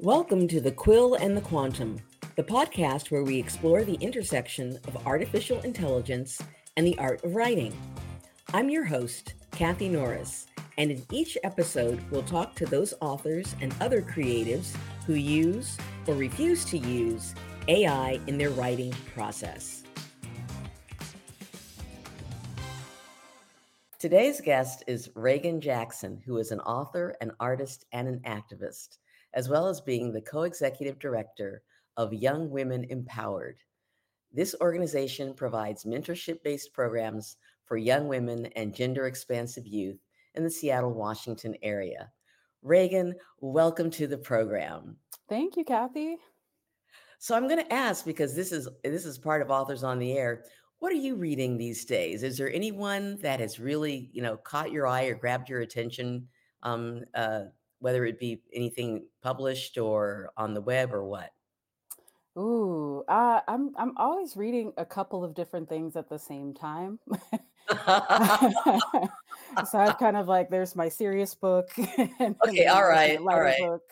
[0.00, 2.00] Welcome to The Quill and the Quantum,
[2.34, 6.42] the podcast where we explore the intersection of artificial intelligence
[6.76, 7.72] and the art of writing.
[8.52, 13.72] I'm your host, Kathy Norris, and in each episode, we'll talk to those authors and
[13.80, 14.74] other creatives
[15.06, 17.32] who use or refuse to use
[17.68, 19.84] AI in their writing process.
[24.00, 28.98] Today's guest is Reagan Jackson, who is an author, an artist, and an activist
[29.34, 31.62] as well as being the co executive director
[31.96, 33.58] of Young Women Empowered.
[34.32, 39.98] This organization provides mentorship based programs for young women and gender expansive youth
[40.34, 42.10] in the Seattle, Washington area.
[42.62, 44.96] Reagan, welcome to the program.
[45.28, 46.16] Thank you, Kathy.
[47.18, 50.12] So I'm going to ask because this is this is part of Authors on the
[50.12, 50.44] Air.
[50.78, 52.22] What are you reading these days?
[52.22, 56.28] Is there anyone that has really, you know, caught your eye or grabbed your attention
[56.62, 57.44] um, uh,
[57.84, 61.32] whether it be anything published or on the web or what?
[62.38, 66.98] Ooh, uh, I'm I'm always reading a couple of different things at the same time.
[69.68, 71.68] so I've kind of like there's my serious book
[72.18, 73.60] and okay, all right, all right.
[73.60, 73.82] book.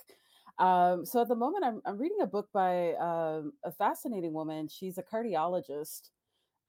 [0.58, 4.68] Um, so at the moment, I'm I'm reading a book by um, a fascinating woman.
[4.68, 6.08] She's a cardiologist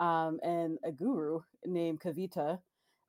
[0.01, 2.59] um, and a guru named Kavita,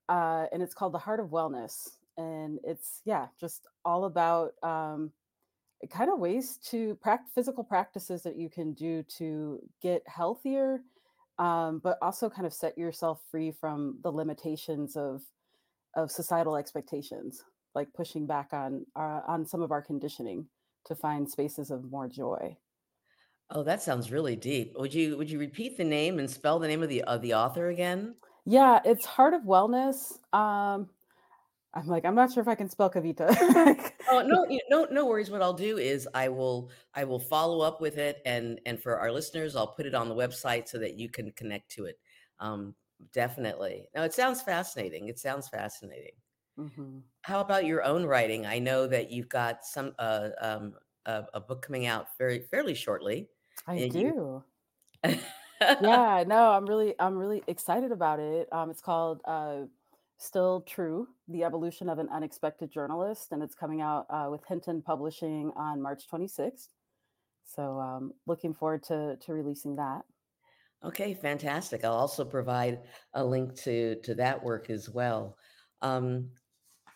[0.09, 5.13] uh, and it's called The Heart of Wellness and it's yeah just all about um,
[5.91, 10.81] kind of ways to practice physical practices that you can do to get healthier
[11.39, 15.23] um, but also kind of set yourself free from the limitations of
[15.97, 20.49] of societal expectations like pushing back on uh, on some of our conditioning
[20.87, 22.57] to find spaces of more joy.
[23.49, 24.77] Oh that sounds really deep.
[24.77, 27.33] Would you would you repeat the name and spell the name of the of the
[27.35, 28.17] author again?
[28.47, 30.91] Yeah it's heart of wellness um
[31.75, 33.27] I'm like, I'm not sure if I can spell Kavita.
[34.11, 35.31] oh no, no, no worries.
[35.31, 38.99] What I'll do is I will I will follow up with it, and and for
[38.99, 41.99] our listeners, I'll put it on the website so that you can connect to it.
[42.39, 42.75] Um,
[43.13, 43.89] definitely.
[43.95, 45.09] Now it sounds fascinating.
[45.09, 46.13] It sounds fascinating.
[46.59, 46.99] Mm-hmm.
[47.23, 48.47] How about your own writing?
[48.47, 50.75] I know that you've got some uh, um,
[51.07, 53.29] a, a, book coming out very fairly shortly.
[53.67, 53.99] I do.
[53.99, 54.45] You...
[55.61, 58.49] yeah, no, I'm really I'm really excited about it.
[58.53, 59.21] Um, it's called.
[59.25, 59.63] Uh,
[60.17, 64.83] Still True The Evolution of an Unexpected Journalist, and it's coming out uh, with Hinton
[64.83, 66.69] Publishing on March 26th.
[67.45, 70.03] So, um, looking forward to, to releasing that.
[70.85, 71.85] Okay, fantastic.
[71.85, 72.81] I'll also provide
[73.15, 75.37] a link to, to that work as well.
[75.81, 76.31] Um,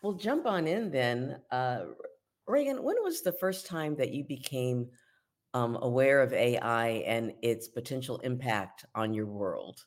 [0.03, 1.41] we'll jump on in then.
[1.51, 1.85] Uh,
[2.47, 4.89] Reagan, when was the first time that you became
[5.55, 9.85] um, aware of AI and its potential impact on your world?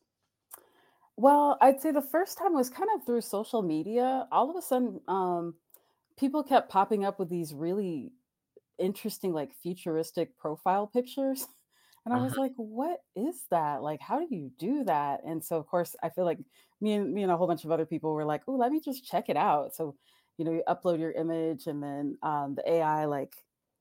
[1.22, 4.28] Well, I'd say the first time was kind of through social media.
[4.32, 5.56] All of a sudden, um,
[6.18, 8.14] people kept popping up with these really
[8.80, 11.48] interesting, like futuristic profile pictures.
[12.06, 12.38] And I was Uh-huh.
[12.38, 13.84] like, what is that?
[13.84, 15.22] Like, how do you do that?
[15.26, 16.40] And so, of course, I feel like
[16.82, 18.82] me and me and a whole bunch of other people were like, oh, let me
[18.82, 19.76] just check it out.
[19.76, 19.98] So,
[20.38, 23.36] you know, you upload your image and then um, the AI like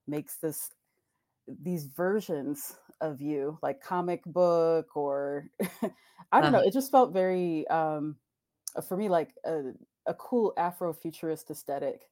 [0.07, 0.71] makes this
[1.47, 5.49] these versions of you, like comic book or
[6.31, 6.59] I don't know.
[6.59, 6.67] Uh-huh.
[6.67, 8.17] It just felt very um,
[8.75, 9.73] uh, for me like a,
[10.07, 12.09] a cool Afrofuturist aesthetic.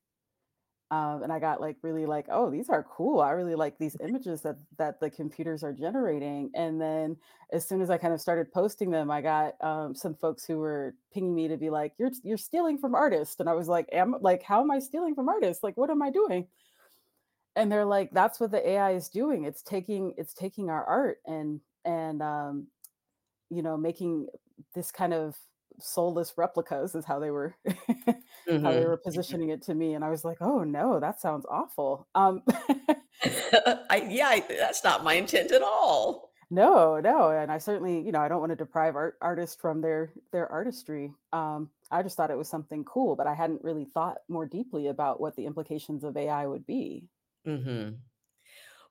[0.92, 3.20] Um, and I got like really like, oh, these are cool.
[3.22, 6.50] I really like these images that that the computers are generating.
[6.56, 7.18] And then
[7.54, 10.58] as soon as I kind of started posting them, I got um, some folks who
[10.58, 13.88] were pinging me to be like, "You're you're stealing from artists," and I was like,
[13.92, 15.64] "Am like how am I stealing from artists?
[15.64, 16.48] Like what am I doing?"
[17.56, 19.44] And they're like that's what the ai is doing.
[19.46, 22.68] It's taking it's taking our art and and um
[23.50, 24.28] you know making
[24.76, 25.38] this kind of
[25.80, 27.56] soulless replicas is how they were
[28.64, 28.86] how they Mm-hmm.
[28.86, 32.08] were positioning it to me and i was like oh no that sounds awful.
[32.16, 32.44] Um
[33.90, 36.32] I, yeah, I, that's not my intent at all.
[36.52, 39.82] no no and i certainly you know i don't want to deprive art artists from
[39.82, 41.14] their their artistry.
[41.32, 44.88] Um i just thought it was something cool but i hadn't really thought more deeply
[44.88, 47.08] about what the implications of ai would be
[47.46, 48.00] hmm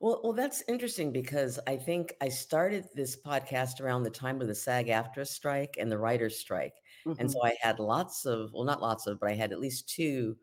[0.00, 4.46] Well, well, that's interesting because I think I started this podcast around the time of
[4.48, 6.74] the SAG-AFTRA strike and the writers' strike,
[7.18, 9.60] and hmm so I had lots of, well, not lots of, but I had at
[9.60, 10.38] least two.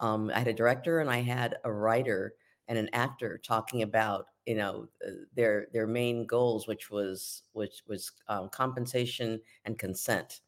[0.00, 2.34] Um, I had a director and I had a writer
[2.68, 7.82] and an actor talking about, you know, uh, their their main goals, which was which
[7.86, 10.40] was um, compensation and consent,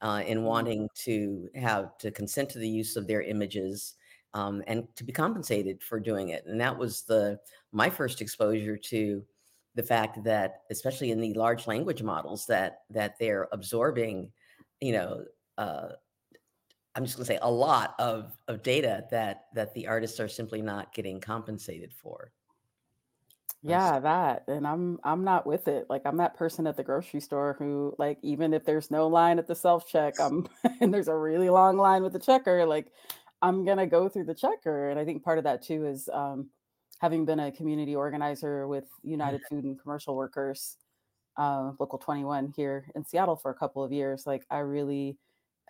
[0.00, 3.94] uh, in wanting to have to consent to the use of their images
[4.34, 6.44] um, and to be compensated for doing it.
[6.46, 7.38] And that was the
[7.72, 9.24] my first exposure to
[9.74, 14.32] the fact that, especially in the large language models, that that they're absorbing,
[14.80, 15.24] you know,
[15.56, 15.90] uh,
[16.94, 20.28] I'm just going to say a lot of of data that that the artists are
[20.28, 22.32] simply not getting compensated for.
[23.62, 25.86] Yeah, that, and I'm I'm not with it.
[25.90, 29.38] Like, I'm that person at the grocery store who, like, even if there's no line
[29.40, 30.46] at the self-check, I'm
[30.80, 32.92] and there's a really long line with the checker, like,
[33.42, 36.50] I'm gonna go through the checker, and I think part of that too is, um,
[37.00, 40.76] having been a community organizer with United Food and Commercial Workers,
[41.38, 45.18] uh, Local 21 here in Seattle for a couple of years, like, I really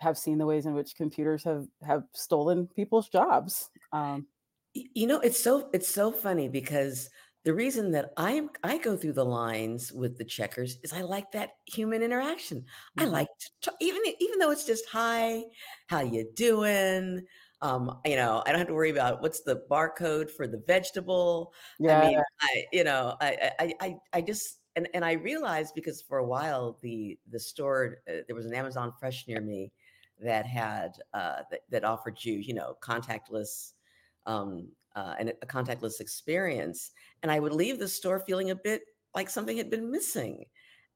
[0.00, 3.70] have seen the ways in which computers have have stolen people's jobs.
[3.92, 4.28] Um
[4.74, 7.08] you know, it's so it's so funny because
[7.44, 11.32] the reason that I'm I go through the lines with the checkers is I like
[11.32, 12.64] that human interaction.
[12.98, 13.06] I Mhm.
[13.06, 15.44] like to ta even even though it's just, "Hi,
[15.88, 17.26] how you doing?"
[17.60, 21.52] Um, you know, I don't have to worry about what's the barcode for the vegetable.
[21.78, 22.00] Yeah.
[22.00, 26.00] I mean, I you know, I I I I just and and I realized because
[26.00, 29.72] for a while the the store, uh, there was an Amazon Fresh near me
[30.20, 33.72] that had, uh, that that offered you, you know, contactless
[34.26, 36.90] um, uh, and a contactless experience.
[37.22, 38.82] And I would leave the store feeling a bit
[39.14, 40.44] like something had been missing.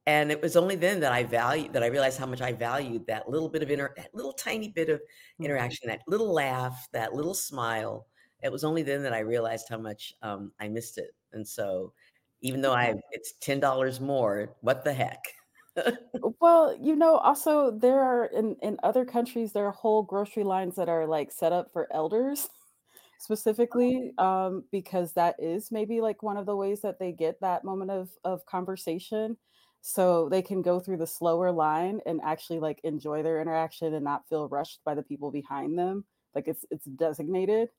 [0.06, 3.06] And it was only then that I value that I realized how much I valued
[3.06, 5.00] that little bit of inter that little tiny bit of
[5.38, 5.76] Mhm.
[5.76, 8.08] interaction, that little laugh, that little smile.
[8.42, 11.12] It was only then that I realized how much um, I missed it.
[11.32, 11.94] And so
[12.40, 15.24] even though I it's $10 more, what the heck?
[16.40, 20.76] Well, you know, also there are in in other countries, there are whole grocery lines
[20.76, 22.48] that are, like, set up for elders
[23.18, 27.64] specifically, um, because that is maybe, like, one of the ways that they get that
[27.64, 29.38] moment of of conversation,
[29.82, 34.04] so they can go through the slower line and actually, like, enjoy their interaction and
[34.04, 37.70] not feel rushed by the people behind them, like, it's it's designated.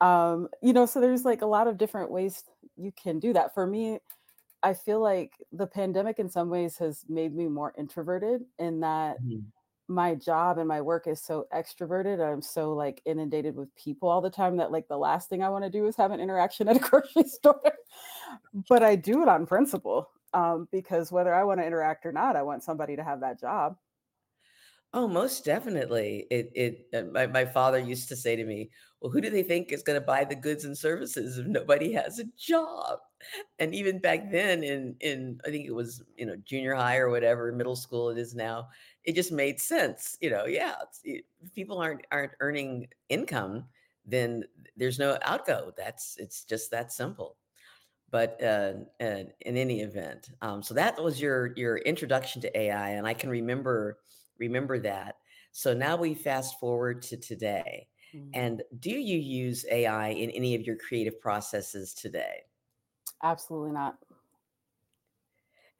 [0.00, 2.44] Um, you know, so there's, like, a lot of different ways
[2.76, 3.54] you can do that.
[3.54, 4.00] For me,
[4.62, 9.18] I feel like the pandemic in some ways has made me more introverted in that
[9.18, 9.52] Mhm.
[9.88, 12.20] my job and my work is so extroverted.
[12.20, 15.50] I'm so like inundated with people all the time that like the last thing I
[15.50, 17.60] want to do is have an interaction at a grocery store.
[18.68, 22.36] but I do it on principle um, because whether I want to interact or not,
[22.36, 23.78] I want somebody to have that job.
[24.92, 26.26] Oh, most definitely.
[26.30, 28.70] It it uh, my my father used to say to me,
[29.00, 32.20] "Well, who do they think is gonna buy the goods and services if nobody has
[32.20, 33.00] a job?"
[33.58, 37.10] And even back then in in I think it was, you know, junior high or
[37.10, 38.68] whatever, middle school it is now,
[39.04, 43.68] it just made sense, you know, yeah, it people aren't aren't earning income,
[44.04, 44.44] then
[44.76, 45.72] there's no outgo.
[45.76, 47.36] That's it's just that simple.
[48.14, 52.90] But, uh, uh, in any event, um, so that was your your introduction to AI,
[52.90, 53.98] and I can remember
[54.38, 55.16] remember that.
[55.50, 60.54] So now we fast forward to today, Mm, and do you use AI in any
[60.54, 62.42] of your creative processes today?
[63.22, 63.96] Absolutely not.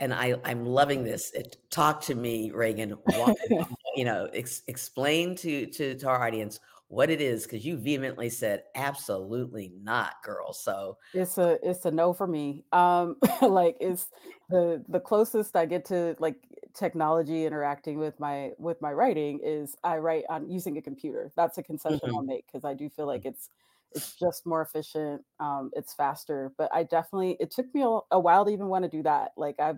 [0.01, 1.31] And I I'm loving this.
[1.33, 2.97] It talk to me, Reagan.
[3.05, 3.33] Wha
[3.97, 6.59] you know, ex explain to to to our audience
[6.94, 11.91] what it is, because you vehemently said, "Absolutely not, girl." So It's a it's a
[11.93, 12.64] no for me.
[12.73, 14.11] Um, like, it's
[14.49, 16.43] the the closest I get to, like,
[16.75, 21.31] technology interacting with my with my writing is I write on using a computer.
[21.37, 23.26] That's a concession I'll Mhm, make because I do feel like mm.
[23.26, 23.49] it's
[23.93, 28.19] it's just more efficient, um, it's faster, but I definitely it took me a a
[28.20, 29.32] while to even wanna do that.
[29.37, 29.75] Like, I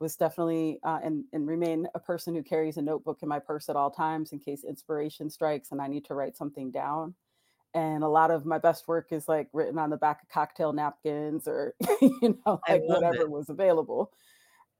[0.00, 3.68] was definitely, uh, and and remain a person who carries a notebook in my purse
[3.68, 7.14] at all times in case inspiration strikes and I need to write something down
[7.74, 10.72] and a lot of my best work is like written on the back of cocktail
[10.72, 13.30] napkins or you know like whatever it.
[13.30, 14.12] was available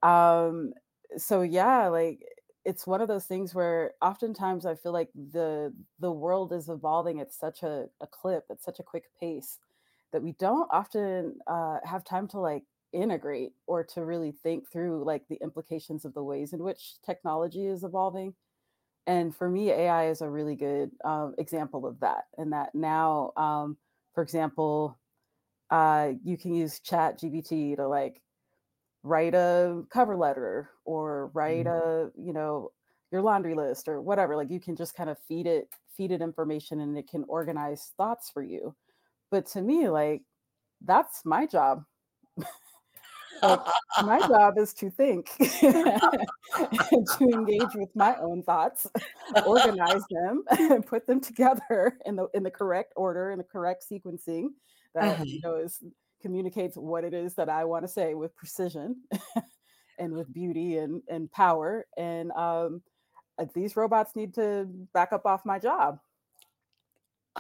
[0.02, 0.73] um
[1.16, 2.21] so yeah like
[2.64, 7.21] it's one of those things where oftentimes i feel like the the world is evolving
[7.21, 9.59] at such a, a clip at such a quick pace
[10.12, 15.04] that we don't often uh, have time to like integrate or to really think through
[15.04, 18.35] like the implications of the ways in which technology is evolving
[19.06, 22.25] and for me, AI is a really good um, example of that.
[22.38, 23.76] And that now, um,
[24.14, 24.99] for example,
[25.70, 28.23] uh, you can use Chat GBT to like
[29.02, 31.68] write a cover letter or write Mhm.
[31.68, 32.73] a, you know,
[33.12, 34.37] your laundry list or whatever.
[34.37, 37.92] Like you can just kind of feed it, feed it information and it can organize
[37.97, 38.76] thoughts for you.
[39.30, 40.23] But to me, like
[40.82, 41.85] that's my job.
[43.42, 43.61] Like,
[43.99, 48.87] my job is to think and to engage with my own thoughts,
[49.44, 53.85] organize them, and put them together in the in the correct order, in the correct
[53.90, 54.49] sequencing
[54.94, 55.42] that, you Uh-huh.
[55.44, 55.82] know, is
[56.23, 59.02] communicates what it is that I wanna say with precision
[59.99, 62.82] and with beauty and and power, and, um,
[63.38, 65.99] uh, these robots need to back up off my job.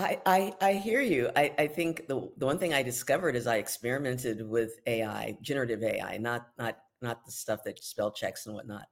[0.00, 1.30] I I I hear you.
[1.36, 5.82] I I think the the one thing I discovered is I experimented with AI, generative
[5.82, 8.88] AI, not not not the stuff that spell checks and whatnot,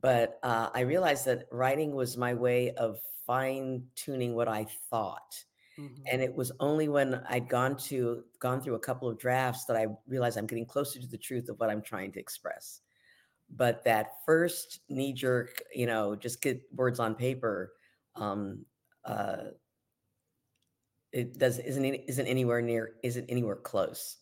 [0.00, 5.44] but, uh, I realized that writing was my way of fine tuning what I thought.
[5.76, 6.10] Mhm.
[6.12, 9.76] And it was only when I'd gone to gone through a couple of drafts that
[9.76, 12.82] I realized I'm getting closer to the truth of what I'm trying to express.
[13.48, 17.74] But that first knee jerk, you know, just get words on paper,
[18.14, 18.66] um,
[19.04, 19.50] uh,
[21.12, 24.18] it does isn't isn't anywhere near isn't anywhere close.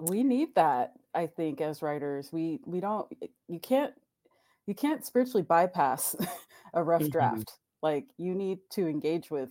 [0.00, 2.32] We need that, I think, as writers.
[2.32, 3.10] We we don't
[3.48, 3.94] you can't
[4.66, 6.16] you can't spiritually bypass
[6.74, 7.10] a rough Mhm.
[7.10, 7.58] draft.
[7.82, 9.50] Like, you need to engage with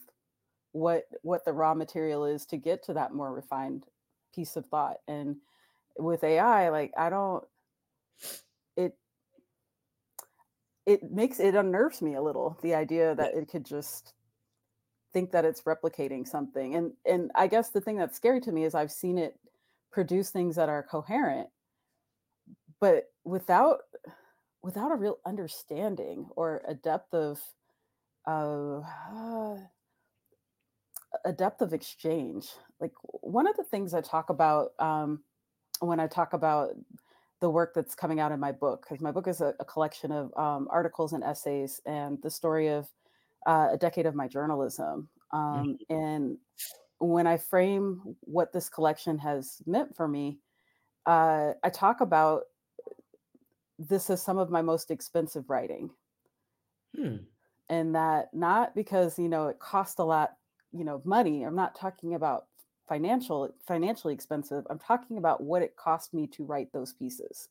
[0.73, 3.87] what what the raw material is to get to that more refined
[4.33, 5.37] piece of thought, and
[5.99, 7.45] with AI, like, I don't
[8.75, 8.97] it
[10.85, 14.13] it makes it unnerves me a little, the idea that it could just
[15.13, 18.63] think that it's replicating something, and and I guess the thing that's scary to me
[18.63, 19.39] is I've seen it
[19.91, 21.49] produce things that are coherent,
[22.79, 23.79] but without
[24.63, 27.39] without a real understanding or a depth of
[28.25, 28.83] of
[31.25, 32.49] a depth of exchange.
[32.79, 35.23] Like one of the things I talk about um,
[35.79, 36.71] when I talk about
[37.41, 40.11] the work that's coming out in my book, because my book is a, a collection
[40.11, 42.87] of um, articles and essays and the story of
[43.45, 45.09] uh, a decade of my journalism.
[45.31, 45.85] Um, Mhm.
[45.89, 46.37] and
[46.99, 50.39] when I frame what this collection has meant for me,
[51.05, 52.43] uh, I talk about
[53.77, 55.93] this as some of my most expensive writing
[56.95, 57.31] Hmm.
[57.69, 60.37] and that not because you know it cost a lot
[60.71, 62.47] you know money i'm not talking about
[62.87, 67.49] financial financially expensive i'm talking about what it cost me to write those pieces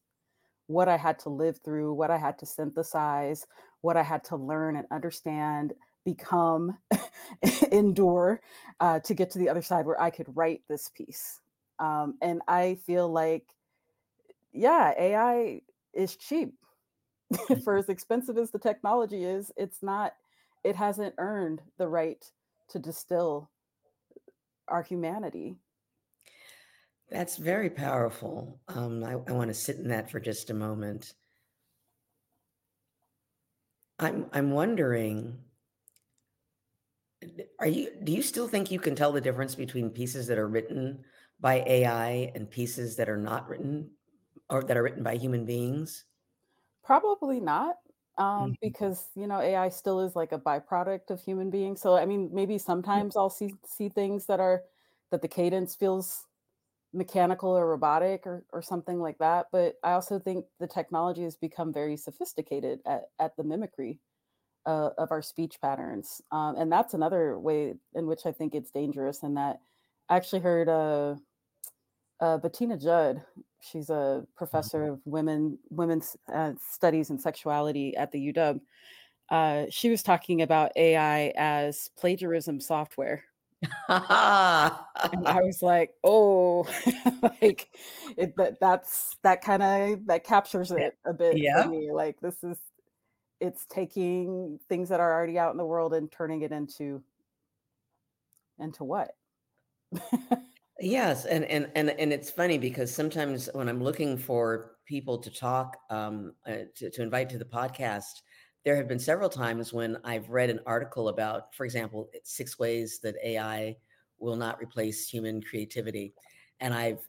[0.68, 3.46] what i had to live through what i had to synthesize
[3.82, 5.72] what i had to learn and understand
[6.04, 6.78] become
[7.72, 8.40] endure
[8.80, 11.40] uh, to get to the other side where i could write this piece
[11.78, 13.44] um, and i feel like
[14.52, 15.60] yeah ai
[15.94, 16.54] is cheap
[17.64, 20.14] for as expensive as the technology is, it's not
[20.64, 22.24] it hasn't earned the right
[22.68, 23.50] to distill
[24.68, 25.56] our humanity.
[27.10, 28.60] That's very powerful.
[28.68, 31.14] Um, I, I want to sit in that for just a moment.
[34.00, 35.44] I'm I'm wondering,
[37.58, 40.48] are you do you still think you can tell the difference between pieces that are
[40.48, 41.04] written
[41.38, 43.92] by AI and pieces that are not written
[44.48, 46.04] or that are written by human beings?
[46.82, 47.76] Probably not,
[48.18, 48.60] um, Mhm.
[48.60, 51.80] because, you know, AI still is like a byproduct of human beings.
[51.80, 54.64] So, I mean, maybe sometimes I'll see see things that are
[55.10, 56.26] that the cadence feels
[56.92, 61.36] mechanical or robotic or or something like that, but I also think the technology has
[61.36, 63.98] become very sophisticated at at the mimicry
[64.66, 66.20] uh, of our speech patterns.
[66.32, 69.22] Um, and that's another way in which I think it's dangerous.
[69.22, 69.60] And that
[70.08, 71.16] I actually heard uh,
[72.20, 73.22] uh, Bettina Judd.
[73.60, 78.60] She's a professor of women women's uh, studies and sexuality at the UW.
[79.30, 83.24] Uh, she was talking about AI as plagiarism software.
[85.12, 86.64] And I was like, "Oh,"
[87.42, 87.76] like,
[88.16, 92.58] it that that's that kinda that captures it a bit for me, like, this is
[93.40, 97.02] it's taking things that are already out in the world and turning it into
[98.58, 99.16] into what?
[100.82, 105.30] Yes, and and and and it's funny because sometimes when I'm looking for people to
[105.30, 108.22] talk, um, uh, to to invite to the podcast,
[108.64, 113.00] there have been several times when I've read an article about, for example, 6 ways
[113.00, 113.76] that AI
[114.18, 116.14] will not replace human creativity,
[116.60, 117.08] and I've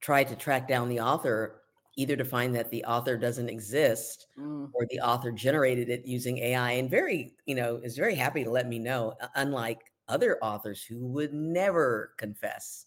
[0.00, 1.62] tried to track down the author,
[1.96, 6.38] either to find that the author doesn't exist Mm, or the author generated it using
[6.38, 10.84] AI and very, you know, is very happy to let me know, unlike other authors
[10.84, 12.86] who would never confess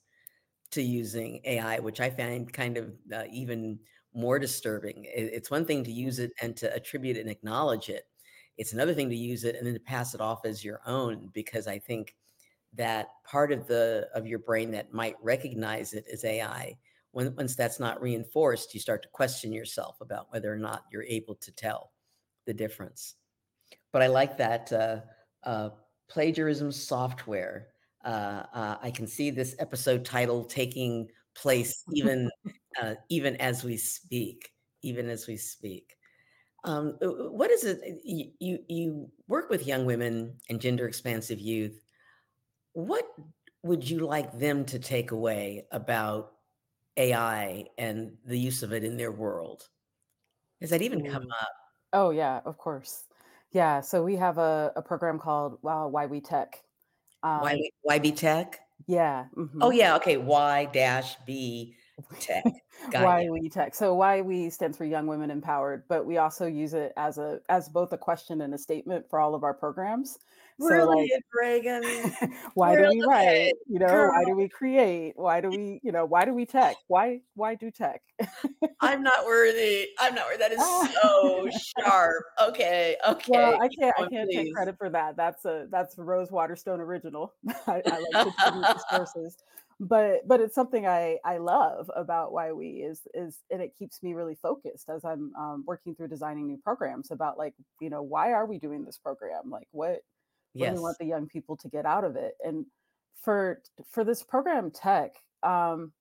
[0.71, 3.79] to using AI, which I find kind of, uh, even
[4.13, 5.05] more disturbing.
[5.07, 8.05] It's one thing to use mm, it and to attribute and acknowledge it.
[8.57, 11.29] It's another thing to use it and then to pass it off as your own
[11.33, 12.15] because I think
[12.73, 16.77] that part of the of your brain that might recognize it as AI,
[17.11, 21.03] when once that's not reinforced, you start to question yourself about whether or not you're
[21.03, 21.91] able to tell
[22.45, 23.15] the difference.
[23.91, 25.01] But I like that, uh,
[25.43, 25.69] uh,
[26.09, 27.67] plagiarism software.
[28.03, 32.29] Uh, uh, I can see this episode title taking place even,
[32.79, 34.51] uh, even as we speak,
[34.81, 35.97] even as we speak.
[36.63, 40.87] Um, uh, uh, what is it you you you work with young women and gender
[40.87, 41.81] expansive youth.
[42.73, 43.05] What
[43.63, 46.33] would you like them to take away about
[46.97, 49.69] AI and the use of it in their world?
[50.61, 51.31] Has that even come mm.
[51.41, 51.49] up?
[51.93, 53.05] Oh, yeah, of course.
[53.51, 56.63] Yeah, so we have a a program called, uh, Y-WE Tech.
[57.35, 58.59] Why Um, we why be tech?
[58.87, 59.27] yeah,
[59.59, 59.75] Oh, mhm.
[59.75, 61.75] yeah, okay, Y dash B
[62.19, 62.43] tech.
[62.91, 63.33] Got Why you.
[63.33, 63.75] We Tech.
[63.75, 67.69] So Y-WE stands for Young Women Empowered, but we also use it as a as
[67.69, 70.17] both a question and a statement for all of our programs.
[70.60, 71.83] So like Reagan.
[72.53, 73.53] why do we write?
[73.67, 74.12] You know, girl.
[74.12, 75.13] why do we create?
[75.15, 76.75] Why do we, you know, why do we tech?
[76.88, 78.01] Why why do tech?
[78.79, 79.89] I'm not worthy.
[80.00, 80.38] I'm not worthy.
[80.38, 82.25] That is so sharp.
[82.43, 85.17] Okay, Well, okay, I can't I can't take credit for that.
[85.17, 87.33] That's a that's Rose Waterstone original.
[87.67, 89.38] I, I like to the sources.
[89.81, 94.03] But but it's something I I love about why we is is and it keeps
[94.03, 98.03] me really focused as I'm um, working through designing new programs about like, you know,
[98.03, 99.50] why are we doing this program?
[99.50, 100.01] Like what
[100.53, 102.35] what do we want the young people to get out of it?
[102.45, 102.65] And
[103.15, 105.93] for for this program tech, um,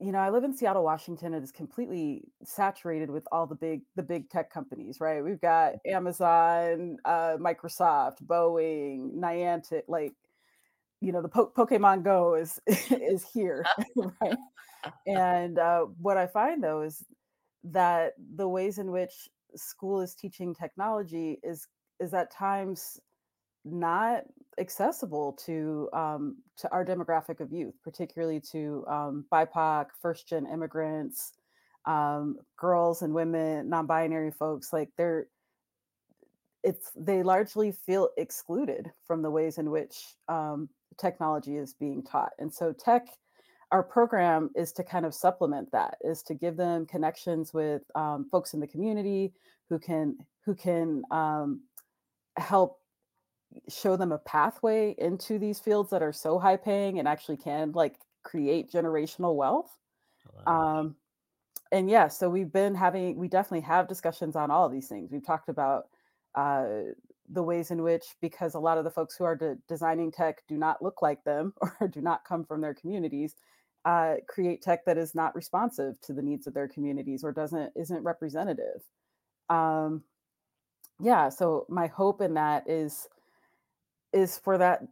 [0.00, 1.34] you know, I live in Seattle, Washington.
[1.34, 5.24] It is completely saturated with all the big the big tech companies, right?
[5.24, 10.12] We've got Amazon, uh, Microsoft, Boeing, Niantic, like
[11.00, 13.64] you know, the po- Pokemon Go is is here,
[13.96, 14.36] right?
[15.06, 17.04] And uh, what I find though is
[17.64, 21.66] that the ways in which school is teaching technology is
[22.00, 23.00] is at times
[23.64, 24.22] not
[24.58, 31.32] accessible to um, to our demographic of youth, particularly to um, BIPOC, first gen immigrants,
[31.86, 34.72] um, girls and women, non-binary folks.
[34.72, 35.26] Like they're
[36.64, 42.32] it's they largely feel excluded from the ways in which um, technology is being taught,
[42.38, 43.08] and so tech.
[43.70, 48.26] Our program is to kind of supplement that, is to give them connections with um,
[48.30, 49.34] folks in the community
[49.68, 50.16] who can
[50.46, 51.60] who can um,
[52.38, 52.80] help
[53.68, 57.72] show them a pathway into these fields that are so high paying and actually can
[57.72, 59.76] like create generational wealth.
[60.46, 60.78] I.
[60.78, 60.96] Um,
[61.72, 65.10] and yeah, so we've been having, we definitely have discussions on all of these things.
[65.10, 65.88] We've talked about
[66.34, 66.64] uh,
[67.30, 70.42] the ways in which, because a lot of the folks who are de- designing tech
[70.48, 73.34] do not look like them or do not come from their communities,
[73.84, 77.72] uh, create tech that is not responsive to the needs of their communities or doesn't
[77.76, 78.82] isn't representative.
[79.48, 80.02] Um,
[81.00, 83.08] yeah, so my hope in that is
[84.12, 84.82] is for that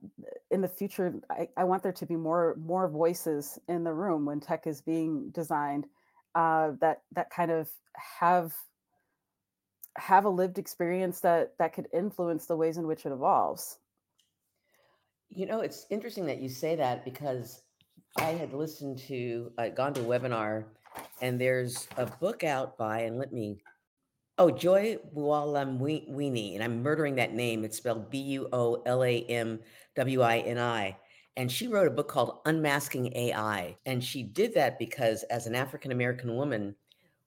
[0.51, 4.27] in the future I, I want there to be more more voices in the room
[4.27, 5.87] when tech is being designed
[6.35, 7.69] uh, that that kind of
[8.21, 8.55] have
[9.99, 13.79] have a lived experience that that could influence the ways in which it evolves
[15.31, 17.63] You know, it's interesting that you say that because
[18.19, 20.65] I had listened to, uh, gone to a webinar,
[21.21, 23.59] and there's a book out by, and let me,
[24.39, 27.65] oh, Joy Buolamwini, and I'm murdering that name.
[27.65, 29.61] It's spelled B U O L A M
[29.97, 30.97] W I N I.
[31.37, 33.77] And she wrote a book called Unmasking AI.
[33.87, 36.77] And she did that because, as an African American woman,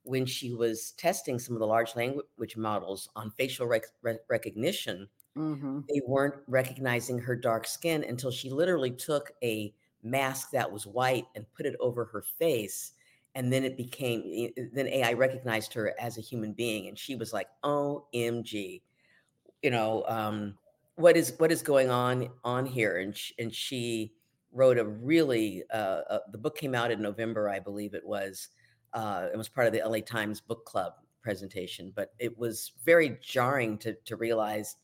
[0.10, 5.10] when she was testing some of the large language models on facial rec- rec- recognition,
[5.36, 10.86] hmm they weren't recognizing her dark skin until she literally took a mask that was
[10.88, 12.93] white and put it over her face.
[13.36, 16.88] And then it became, i- i- then AI recognized her as a human being.
[16.88, 18.84] And she was like, OMG,
[19.62, 20.58] you know, um,
[20.95, 22.98] what is, what is going on on here?
[22.98, 24.15] And, sh- and she
[24.52, 28.50] wrote a really, uh, uh, the book came out in November, I believe it was.
[28.93, 33.17] Uh, it was part of the LA Times book club presentation, but it was very
[33.21, 34.78] jarring to, to realize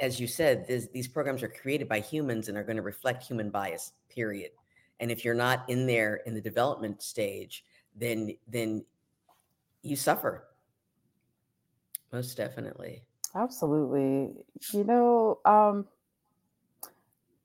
[0.00, 3.22] as you said, this, these programs are created by humans and are going to reflect
[3.22, 3.92] human bias.
[4.10, 4.50] Period.
[5.00, 8.84] And if you're not in there in the development stage, then then
[9.82, 10.48] you suffer.
[12.12, 13.02] Most definitely.
[13.34, 14.30] absolutely
[14.72, 15.86] you know um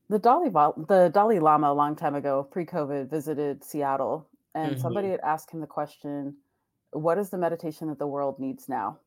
[0.10, 5.12] the Dalai, the Dalai Lama a long time ago, pre-COVID, visited Seattle, and somebody hmm
[5.12, 6.38] had asked him the question,
[6.92, 9.00] "What is the meditation that the world needs now?"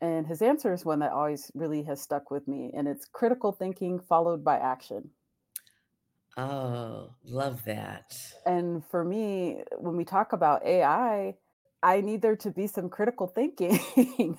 [0.00, 3.52] And his answer is one that always really has stuck with me, and it's critical
[3.52, 5.12] thinking followed by action.
[6.36, 8.14] Oh, love that.
[8.46, 11.34] And for me, when we talk about AI, I
[11.84, 13.78] I need there to be some critical thinking.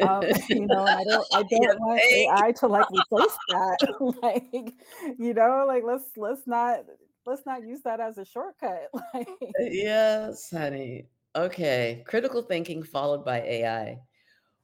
[0.00, 3.78] um, you know, I don't I don't want AI to like replace that.
[4.22, 4.74] like,
[5.18, 6.80] you know, like let's let's not
[7.26, 8.90] let's not use that as a shortcut.
[9.14, 11.08] Like Yes, honey.
[11.36, 12.02] Okay.
[12.06, 14.00] Critical thinking followed by AI.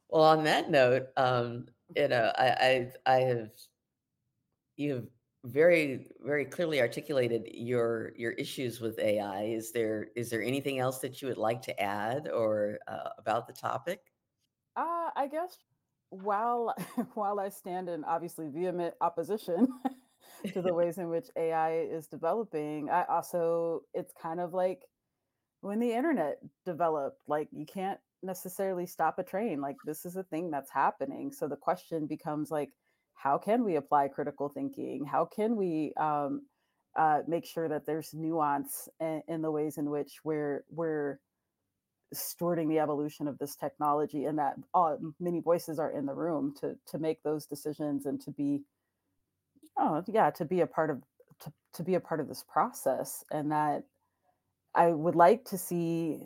[0.09, 3.49] Well, on that note, um, you know, I, I I have
[4.77, 5.05] you have
[5.45, 9.43] very very clearly articulated your your issues with AI.
[9.43, 13.47] Is there is there anything else that you would like to add or uh, about
[13.47, 14.01] the topic?
[14.75, 15.57] Uh, I guess
[16.09, 16.73] while
[17.13, 19.67] while I stand in obviously vehement opposition
[20.53, 24.81] to the ways in which AI is developing, I also it's kind of like
[25.61, 29.61] when the internet developed, like you can't necessarily stop a train.
[29.61, 31.31] Like this is a thing that's happening.
[31.31, 32.69] So the question becomes like,
[33.13, 35.05] how can we apply critical thinking?
[35.05, 36.41] How can we um,
[36.95, 41.19] uh, make sure that there's nuance in, in the ways in which we're we're
[42.13, 46.53] stewarding the evolution of this technology and that all many voices are in the room
[46.59, 48.63] to to make those decisions and to be
[49.77, 51.01] oh yeah to be a part of
[51.39, 53.83] to, to be a part of this process and that
[54.75, 56.19] i would like to see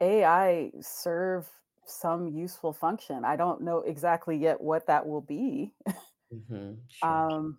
[0.00, 1.48] ai serve
[1.86, 3.24] some useful function.
[3.24, 5.72] I don't know exactly yet what that will be.
[6.48, 7.08] Hmm Sure.
[7.08, 7.58] um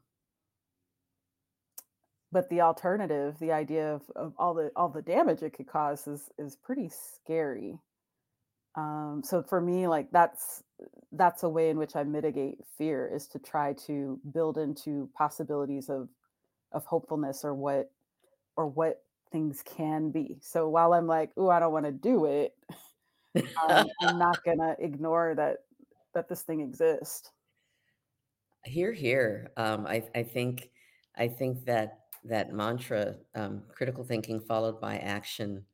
[2.31, 6.07] but the alternative the idea of, of all the all the damage it could cause
[6.07, 7.79] is is pretty scary
[8.75, 10.63] Um, so for me, like that's
[11.11, 15.89] that's a way in which I mitigate fear is to try to build into possibilities
[15.89, 16.09] of
[16.71, 17.91] of hopefulness or what
[18.57, 20.37] or what things can be.
[20.41, 22.53] So while I'm like, "Oh, I don't want to do it,"
[23.69, 25.59] um, I'm not gonna ignore that
[26.13, 27.31] that this thing exists.
[28.65, 29.51] Here, here.
[29.57, 30.71] Um, I, I think,
[31.15, 35.65] I think that that mantra, um, critical thinking followed by action,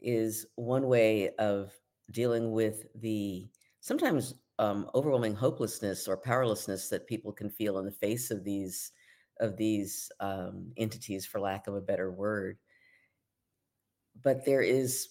[0.00, 1.72] is one way of
[2.10, 3.48] dealing with the
[3.80, 8.92] sometimes um, overwhelming hopelessness or powerlessness that people can feel in the face of these
[9.40, 12.58] of these um, entities, for lack of a better word.
[14.22, 15.08] But there is,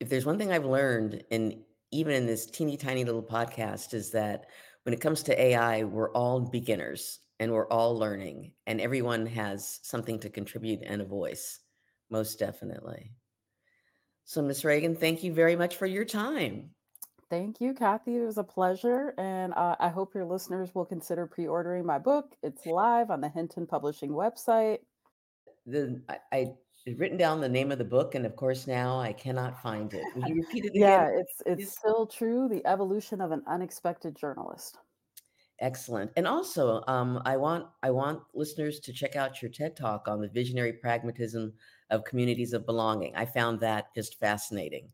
[0.00, 1.56] if there's one thing I've learned, and
[1.90, 4.46] even in this teeny tiny little podcast, is that
[4.82, 9.80] when it comes to AI, we're all beginners and we're all learning, and everyone has
[9.82, 11.60] something to contribute and a voice,
[12.10, 13.12] most definitely.
[14.24, 16.70] So, Miss Reagan, thank you very much for your time.
[17.30, 18.16] Thank you, Kathy.
[18.16, 22.34] It was a pleasure, and uh, I hope your listeners will consider pre-ordering my book.
[22.42, 24.78] It's live on the Hinton Publishing website.
[25.66, 26.54] The I, I
[26.86, 29.92] had written down the name of the book, and of course now I cannot find
[29.94, 30.04] it.
[30.14, 31.72] Will you repeat it again, Yeah, it's it's please?
[31.72, 32.48] still true.
[32.48, 34.78] The evolution of an unexpected journalist.
[35.60, 36.10] Excellent.
[36.16, 40.20] And also, um, I want I want listeners to check out your TED Talk on
[40.20, 41.52] the visionary pragmatism
[41.94, 43.14] of communities of belonging.
[43.16, 44.88] I found that just fascinating,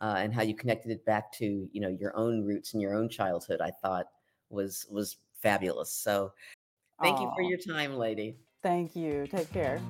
[0.00, 2.94] uh, and how you connected it back to you know your own roots and your
[2.94, 3.60] own childhood.
[3.60, 4.06] I thought
[4.50, 5.92] was was fabulous.
[5.92, 6.32] So
[7.02, 8.36] thank you for your time, lady.
[8.62, 9.26] thank you.
[9.26, 9.80] Take care.